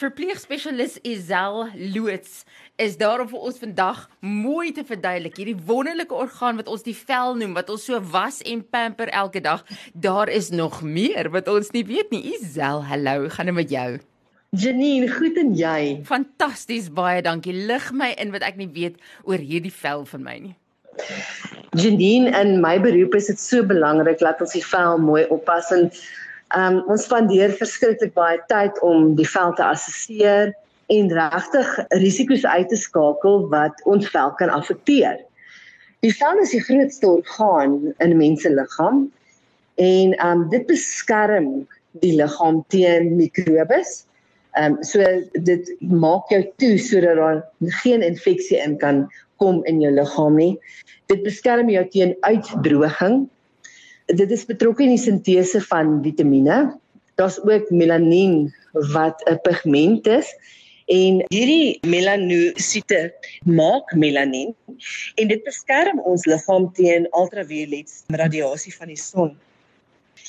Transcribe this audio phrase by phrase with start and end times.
[0.00, 2.44] Verpleegspesialis Isel Loots
[2.80, 6.94] is daar om vir ons vandag mooi te verduidelik hierdie wonderlike orgaan wat ons die
[6.96, 9.60] vel noem wat ons so was en pamper elke dag.
[9.92, 12.22] Daar is nog meer wat ons nie weet nie.
[12.32, 13.90] Isel, hallo, gaan dit met jou?
[14.56, 15.82] Janine, goed en jy?
[16.08, 17.52] Fantasties, baie dankie.
[17.68, 18.96] Lig my in wat ek nie weet
[19.28, 20.56] oor hierdie vel van my nie.
[21.76, 25.90] Janine, in my beroep is dit so belangrik dat ons die vel mooi oppas en
[26.56, 30.50] Um ons spandeer verskriklik baie tyd om die vel te assesseer
[30.90, 31.68] en regtig
[32.02, 35.20] risiko's uit te skakel wat ons vel kan affekteer.
[36.02, 39.06] Die vel is die grootste orgaan in 'n mens se liggaam
[39.78, 41.66] en um dit beskerm
[42.02, 44.06] die liggaam teen mikrobes.
[44.58, 47.44] Um so dit maak jou toe sodat daar
[47.82, 49.06] geen infeksie in kan
[49.38, 50.58] kom in jou liggaam nie.
[51.06, 53.28] Dit beskerm jou teen uitdroging
[54.16, 56.60] dit is betrokke in die sintese van vitamiene.
[57.20, 58.54] Daar's ook melanien
[58.94, 60.28] wat 'n pigment is
[60.86, 63.12] en hierdie melanosiete
[63.44, 64.54] maak melanien
[65.14, 69.36] en dit beskerm ons liggaam teen ultraviolet radiasie van die son.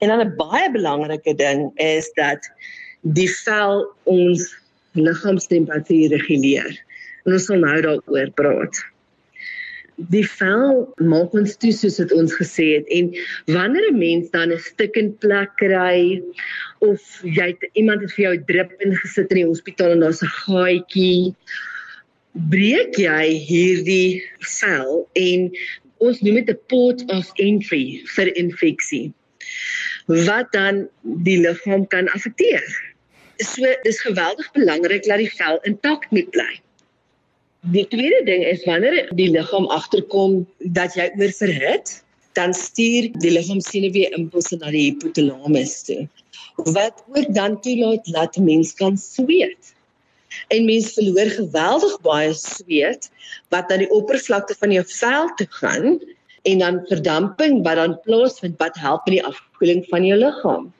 [0.00, 2.50] En dan 'n baie belangrike ding is dat
[3.00, 4.56] die vel ons
[4.92, 6.84] liggaamstemperatuur reguleer.
[7.24, 8.84] En ons sal nou daaroor praat
[9.96, 13.12] die vel maak ons toe soos wat ons gesê het en
[13.56, 16.22] wanneer 'n mens dan 'n stukkend plek kry
[16.80, 20.36] of jy het, iemand het vir jou drip ingesit in die hospitaal en daar's 'n
[20.44, 21.34] gaatjie
[22.50, 24.22] breek jy hierdie
[24.60, 25.50] vel en
[25.98, 29.12] ons noem dit 'n port of entry vir infeksie
[30.06, 30.88] wat dan
[31.24, 32.62] die liggaam kan affekteer.
[33.36, 36.60] So dis geweldig belangrik dat die vel intact moet bly.
[37.74, 40.44] Die tweede ding is wanneer die liggaam agterkom
[40.76, 41.96] dat jy oorverhit,
[42.38, 46.04] dan stuur die liggaam senuwee impulse na die hypothalamus toe.
[46.76, 49.72] Wat ook dan toelaat dat mens kan sweet.
[50.54, 53.10] En mens verloor geweldig baie sweet
[53.54, 55.98] wat aan die oppervlakte van jou vel toe gaan
[56.46, 60.70] en dan verdamping wat dan plaasvind wat help met die afkoeling van jou liggaam.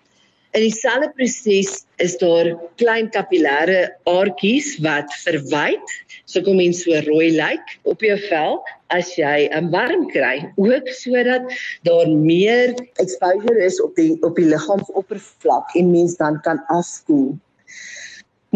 [0.56, 2.49] In dieselfde proses is daar
[2.81, 5.91] klein kapillêre aardjies wat verwyd,
[6.25, 8.56] so kom mens so rooi lyk op jou vel
[8.97, 11.53] as jy 'n warm kry, ook sodat
[11.84, 12.72] daar meer
[13.05, 17.37] exposure is op die op die liggaamsoppervlak en mens dan kan afkoel.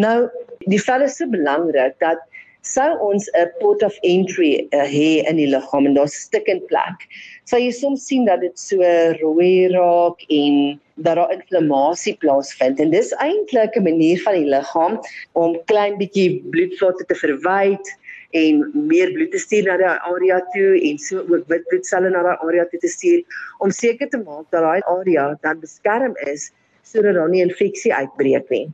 [0.01, 0.31] Nou,
[0.65, 2.25] die vel is so belangrik dat
[2.63, 6.67] sou ons 'n port of entry uh, hê in die liggaam en daar's 'n stukkend
[6.67, 7.09] plek.
[7.45, 8.77] Sal jy soms sien dat dit so
[9.23, 15.01] rooi raak en dat daar inflammasie plaasvind en dis eintlik 'n manier van die liggaam
[15.33, 17.87] om klein bietjie bloedvlatte te verwyd
[18.31, 22.23] en meer bloed te stuur na daai area toe en so ook wit bloedselle na
[22.23, 23.23] daai area toe te stuur
[23.59, 28.49] om seker te maak dat daai area dan beskerm is sodat daar nie infeksie uitbreek
[28.51, 28.69] nie.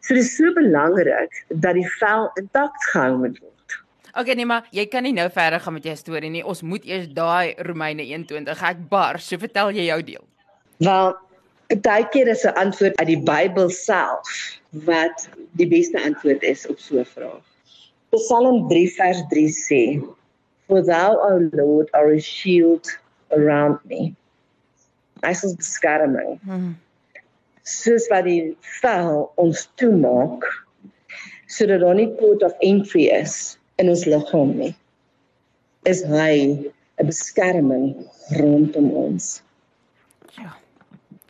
[0.00, 3.76] So dit is so belangrik dat die vel intakt gehou moet word.
[4.12, 6.44] Okay nee maar jy kan nie nou verder gaan met jou storie nie.
[6.44, 9.20] Ons moet eers daai Romeine 21 ek bar.
[9.20, 10.24] So vertel jy jou deel.
[10.84, 11.14] Wel,
[11.86, 16.78] baie keer is 'n antwoord uit die Bybel self wat die beste antwoord is op
[16.78, 17.44] so 'n vraag.
[18.12, 19.82] Psalm 3 vers 3 sê:
[20.66, 22.98] For thou, O Lord, are a shield
[23.30, 24.14] around me.
[25.20, 26.40] Dis ons beskerming.
[26.44, 26.76] Hmm
[27.62, 30.46] soos wat die vel ons toemaak
[31.52, 34.74] sodat daar nie port of entry is in ons liggaam nie
[35.90, 36.34] is hy
[36.98, 38.06] 'n beskerming
[38.38, 39.42] rondom ons.
[40.38, 40.56] Ja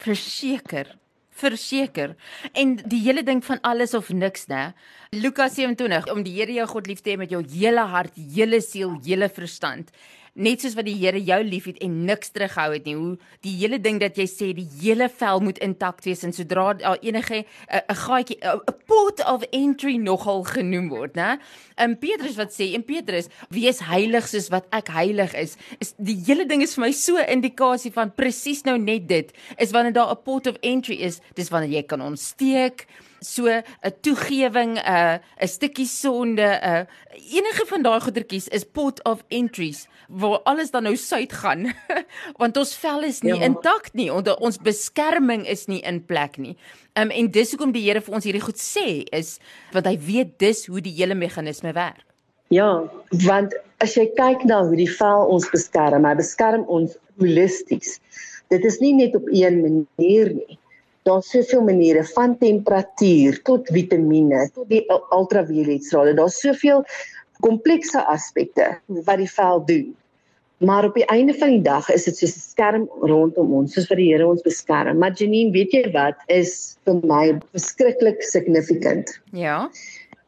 [0.02, 0.98] verseker
[1.42, 2.12] verseker.
[2.52, 4.68] En die hele ding van alles of niks nê
[5.16, 8.60] Lukas 27 om die Here jou God lief te hê met jou hele hart, hele
[8.62, 9.90] siel, hele verstand
[10.34, 12.94] net soos wat die Here jou liefhet en niks terughou het nie.
[12.96, 16.72] Hoe die hele ding dat jy sê die hele vel moet intakt wees en sodra
[16.74, 21.38] daar enige 'n gaatjie 'n port of entry nogal genoem word, né?
[21.76, 25.56] In Petrus wat sê in Petrus, wees heilig soos wat ek heilig is.
[25.80, 29.32] Is die hele ding is vir my so 'n indikasie van presies nou net dit.
[29.58, 32.86] Is wanneer daar 'n port of entry is, dis wanneer jy kan ontsteek
[33.24, 33.62] so 'n
[34.02, 36.86] toegewing 'n 'n stukkie sonde 'n
[37.30, 41.72] enige van daai goedertjies is pot of entries waar alles dan nou suid gaan.
[42.40, 43.44] Want ons vel is nie ja.
[43.44, 46.56] intakt nie ons ons beskerming is nie in plek nie.
[46.94, 49.38] Um, en dis hoekom die Here vir ons hierdie goed sê is
[49.72, 52.04] want hy weet dis hoe die hele meganisme werk.
[52.50, 52.84] Ja
[53.26, 58.00] want as jy kyk na hoe die vel ons beskerm hy beskerm ons holisties.
[58.52, 60.58] Dit is nie net op een manier nie
[61.02, 66.14] daar's soveel maniere van temperatuur tot vitamiene tot die ultraviolet strale.
[66.14, 66.84] Daar's soveel
[67.42, 69.90] komplekse aspekte wat die vel doen.
[70.62, 73.88] Maar op die einde van die dag is dit soos 'n skerm rondom ons, soos
[73.90, 74.98] vir die Here ons beskerm.
[74.98, 79.20] Maar Janine, weet jy wat is vir my beskiklik significant?
[79.32, 79.70] Ja.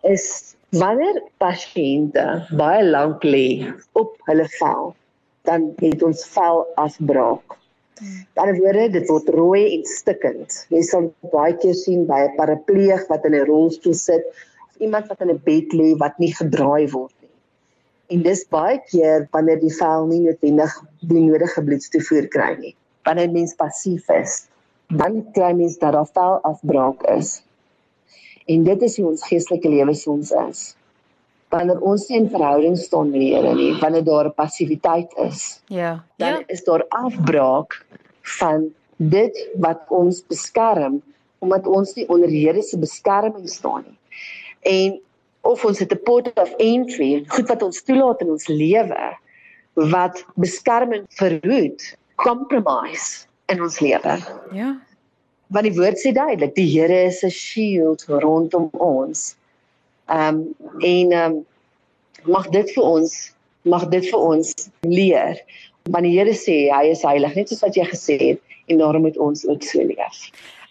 [0.02, 4.94] Is wanneer pasiënte baie lank lê op hulle vel,
[5.44, 7.58] dan het ons vel afbraak.
[8.02, 10.56] Aan die woorde, dit word rooi en stikkend.
[10.74, 14.24] Jy sal baie keer sien by 'n parapleeg wat in 'n rolstoel sit,
[14.68, 17.30] of iemand wat in 'n bed lê wat nie gedraai word nie.
[18.14, 22.74] En dis baie keer wanneer die vel nie noodwendig die nodige bloedstoevoer kry nie.
[23.06, 24.48] Wanneer mens passief is,
[24.88, 27.42] dan kry mens dat daar vel afbraak is.
[28.46, 30.76] En dit is hoe ons geestelike lewe soms is.
[31.54, 36.04] Wanneer ons nie in verhouding staan met die Here nie, wanneer daar passiwiteit is, Ja.
[36.18, 36.42] dan Ja.
[36.46, 37.84] is daar afbraak
[38.40, 41.02] van dit wat ons beskerm
[41.38, 43.98] omdat ons nie onder die Here se beskerming staan nie.
[44.62, 45.00] En
[45.42, 49.16] of ons het 'n port of entry, goed wat ons toelaat in ons lewe
[49.74, 54.18] wat beskerming verhoed, compromise in ons lewe.
[54.52, 54.80] Ja.
[55.46, 59.36] Want die woord sê duidelik, die Here is 'n shield rondom ons.
[60.12, 61.44] Ehm um, en ehm um,
[62.24, 63.14] mag dit vir ons
[63.64, 64.50] mag dit vir ons
[64.84, 65.40] leer.
[65.92, 69.04] Want die Here sê hy is heilig, net soos wat jy gesê het en daarom
[69.04, 70.20] moet ons ook so leef.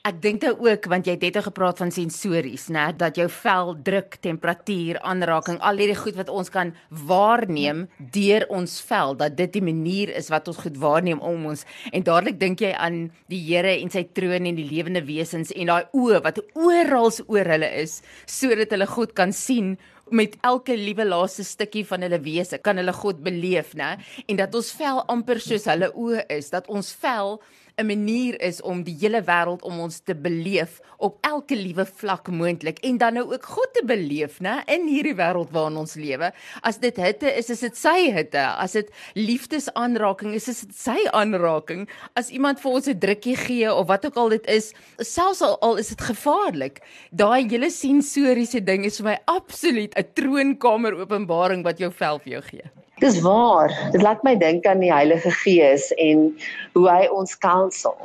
[0.04, 3.70] Ek dink dit ook want jy het net gepraat van sensories, né, dat jou vel
[3.88, 6.74] druk, temperatuur, aanraking, al hierdie goed wat ons kan
[7.08, 11.64] waarneem deur ons vel, dat dit die manier is wat ons goed waarneem om ons.
[11.96, 13.00] En dadelik dink jy aan
[13.32, 17.54] die Here en sy troon en die lewende wesens en daai oë wat oral oor
[17.56, 19.78] hulle is sodat hulle God kan sien
[20.12, 23.96] met elke liewe laaste stukkie van hulle wese kan hulle God beleef, né?
[24.28, 27.38] En dat ons vel amper soos hulle oë is, dat ons vel
[27.78, 32.30] 'n manier is om die hele wêreld om ons te beleef op elke liewe vlak
[32.30, 36.32] moontlik en dan nou ook God te beleef, né, in hierdie wêreld waarin ons lewe.
[36.62, 38.40] As dit hitte is, is dit sy hitte.
[38.40, 41.88] As dit liefdesaanraking is, is dit sy aanraking.
[42.14, 45.58] As iemand vir ons 'n drukkie gee of wat ook al dit is, selfs al,
[45.62, 46.82] al is dit gevaarlik,
[47.12, 52.32] daai hele sensoriese ding is vir my absoluut 'n troonkamer openbaring wat jou vel vir
[52.34, 52.84] jou gee.
[53.04, 53.90] Dis waar.
[53.92, 56.30] Dit laat my dink aan die Heilige Gees en
[56.72, 57.98] hoe hy ons counsel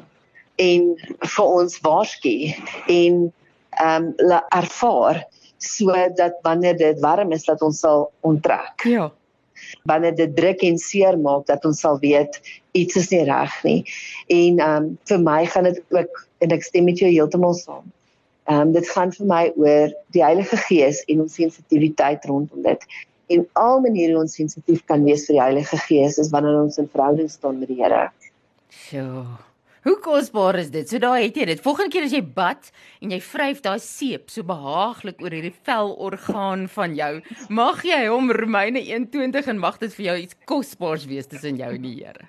[0.58, 0.88] en
[1.22, 2.32] vir ons waarsku
[2.90, 3.20] en
[3.78, 5.20] ehm um, ervaar
[5.62, 8.82] sodat wanneer dit warm is dat ons sal onttrek.
[8.90, 9.06] Ja.
[9.86, 12.40] Wanneer dit druk en seer maak dat ons sal weet
[12.74, 13.80] iets is nie reg nie.
[14.26, 17.86] En ehm um, vir my gaan dit ook en ek stem met jou heeltemal saam.
[18.50, 22.82] Ehm um, dit gaan vir my oor die Heilige Gees en ons sensitiwiteit rondom dit.
[23.28, 26.88] En al maniere ons sensitief kan wees vir die Heilige Gees is wanneer ons in
[26.88, 28.08] verhouding staan met die Here.
[28.88, 29.26] So.
[29.86, 30.88] Hoe kosbaar is dit?
[30.90, 31.60] So daai het jy dit.
[31.64, 32.70] Volgende keer as jy bad
[33.04, 37.12] en jy vryf daai seep so behaaglik oor hierdie velorgaan van jou,
[37.48, 41.70] mag jy hom Romeine 1:20 en mag dit vir jou iets kosbaars wees tussen jou
[41.76, 42.28] en die Here.